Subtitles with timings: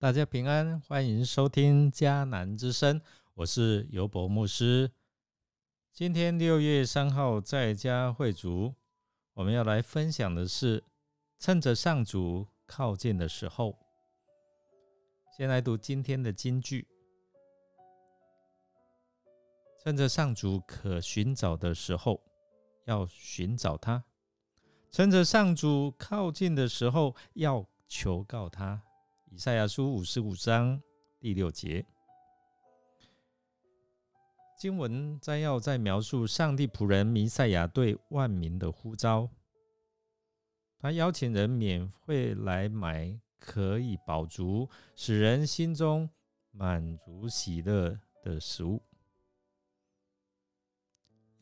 [0.00, 2.98] 大家平安，欢迎收听迦南之声，
[3.34, 4.90] 我是尤博牧师。
[5.92, 8.74] 今天六月三号在家会族，
[9.34, 10.82] 我们要来分享的是
[11.38, 13.78] 趁着上主靠近的时候。
[15.36, 16.88] 先来读今天的金句：
[19.84, 22.22] 趁着上主可寻找的时候，
[22.86, 24.02] 要寻找他；
[24.90, 28.82] 趁着上主靠近的时候，要求告他。
[29.32, 30.82] 以赛亚书五十五章
[31.20, 31.86] 第六节，
[34.58, 39.30] 经文摘要在描述上帝仆人弥赛亚对万民的呼召。
[40.80, 46.10] 他邀请人免费来买可以饱足、使人心中
[46.50, 48.82] 满足喜乐的食物，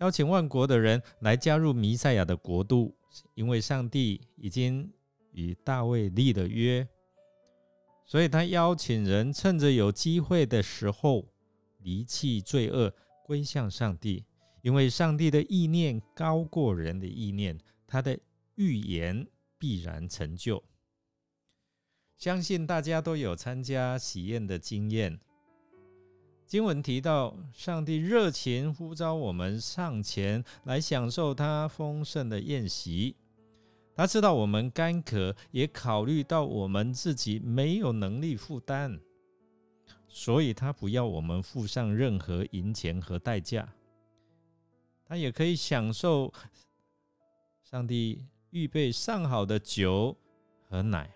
[0.00, 2.94] 邀请万国的人来加入弥赛亚的国度，
[3.32, 4.92] 因为上帝已经
[5.32, 6.86] 与大卫立了约。
[8.08, 11.28] 所以他邀请人趁着有机会的时候
[11.80, 12.90] 离弃罪恶，
[13.22, 14.24] 归向上帝，
[14.62, 18.18] 因为上帝的意念高过人的意念，他的
[18.54, 19.26] 预言
[19.58, 20.64] 必然成就。
[22.16, 25.20] 相信大家都有参加喜宴的经验。
[26.46, 33.14] 经文提到，上帝热情呼召我们上前来享受他丰盛的宴席。
[33.98, 38.96] 他知道我们干渴，也考虑到我们自己没有能力负担，
[40.06, 43.68] 所以他不要我们付上任何银钱和代价。
[45.04, 46.32] 他也可以享受
[47.64, 50.16] 上帝预备上好的酒
[50.68, 51.10] 和奶，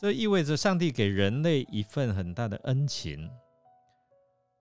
[0.00, 3.30] 这意味着上帝给人类一份很大的恩情。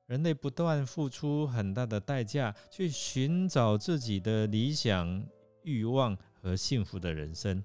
[0.08, 5.26] 人类不断付出很大的代价去寻找自己的理想
[5.64, 6.14] 欲望。
[6.48, 7.62] 和幸福的人生，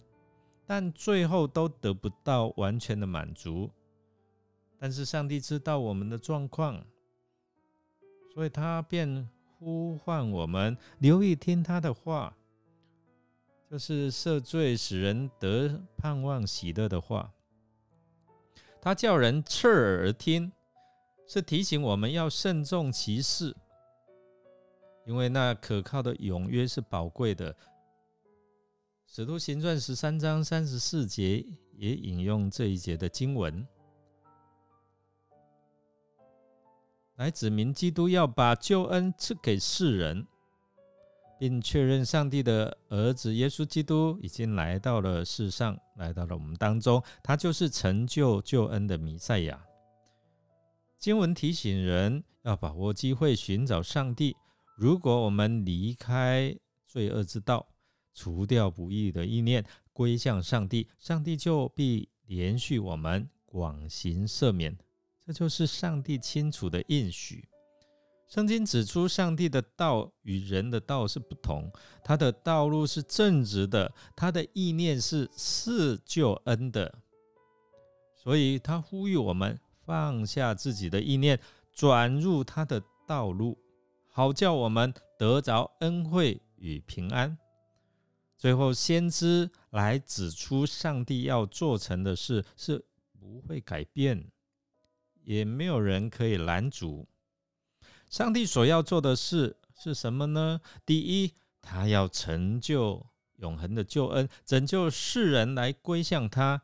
[0.66, 3.70] 但最后都得不到完全的满足。
[4.76, 6.84] 但是上帝知道我们的状况，
[8.34, 12.36] 所以他便呼唤我们留意听他的话，
[13.70, 17.32] 就是赦罪使人得盼望喜乐的话。
[18.80, 20.50] 他叫人侧耳而听，
[21.28, 23.54] 是提醒我们要慎重其事，
[25.06, 27.54] 因为那可靠的永约是宝贵的。
[29.14, 31.44] 使徒行传十三章三十四节
[31.76, 33.68] 也引用这一节的经文，
[37.16, 40.26] 来指明基督要把救恩赐给世人，
[41.38, 49.62] 并确认上帝的儿子耶稣基督已经来到了世上，来到了我们当中，他就是成就救恩的弥赛亚。
[50.98, 54.34] 经文提醒人要把握机会寻找上帝。
[54.78, 56.56] 如果我们离开
[56.86, 57.66] 罪恶之道，
[58.14, 64.76] 除掉不义的意念，归向上帝，上帝就必连续我们广行赦免。
[65.24, 67.48] 这就是上帝清楚的应许。
[68.28, 71.70] 圣经指出，上帝的道与人的道是不同，
[72.02, 76.92] 他的道路是正直的，他的意念是赐救恩的。
[78.16, 81.38] 所以，他呼吁我们放下自己的意念，
[81.72, 83.58] 转入他的道路，
[84.08, 87.36] 好叫我们得着恩惠与平安。
[88.42, 92.84] 最后，先知来指出，上帝要做成的事是
[93.20, 94.32] 不会改变，
[95.22, 97.06] 也没有人可以拦阻。
[98.10, 100.60] 上帝所要做的事是什么呢？
[100.84, 106.60] 第一，他要成就永恒的救恩，拯救世人来归向他；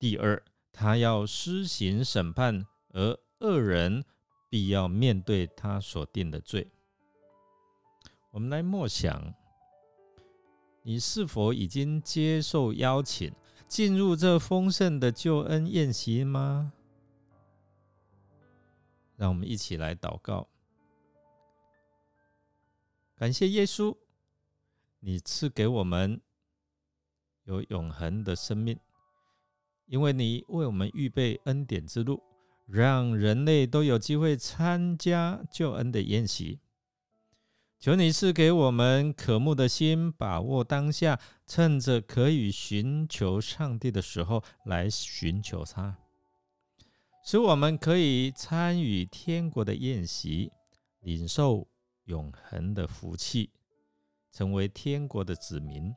[0.00, 4.04] 第二，他要施行审判，而恶人
[4.50, 6.66] 必要面对他所定的罪。
[8.32, 9.32] 我们来默想。
[10.82, 13.32] 你是否已经接受邀请，
[13.68, 16.72] 进入这丰盛的救恩宴席吗？
[19.16, 20.48] 让我们一起来祷告，
[23.14, 23.96] 感谢耶稣，
[24.98, 26.20] 你赐给我们
[27.44, 28.76] 有永恒的生命，
[29.86, 32.20] 因为你为我们预备恩典之路，
[32.66, 36.58] 让人类都有机会参加救恩的宴席。
[37.82, 41.18] 求你赐给我们渴慕的心，把握当下，
[41.48, 45.98] 趁着可以寻求上帝的时候来寻求他，
[47.24, 50.52] 使我们可以参与天国的宴席，
[51.00, 51.66] 领受
[52.04, 53.50] 永恒的福气，
[54.30, 55.92] 成为天国的子民。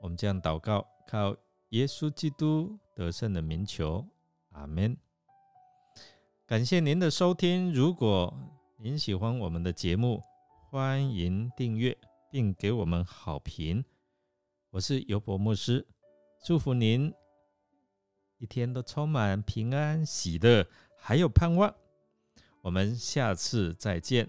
[0.00, 1.36] 我们将祷告，靠
[1.70, 4.06] 耶稣基督得胜的名求，
[4.52, 4.96] 阿门。
[6.46, 8.32] 感谢您的收听，如果
[8.78, 10.22] 您喜欢我们的节目。
[10.68, 11.96] 欢迎订阅
[12.28, 13.84] 并给我们好评。
[14.70, 15.86] 我是尤博牧师，
[16.44, 17.14] 祝福您
[18.38, 20.66] 一天都充满平安、喜乐，
[20.98, 21.72] 还有盼望。
[22.62, 24.28] 我们下次再见。